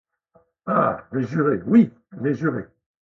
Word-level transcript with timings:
Ah! 0.65 1.05
j’ai 1.13 1.21
juré, 1.27 1.61
oui! 1.67 1.93
j’ai 2.23 2.33
juré! 2.33 2.65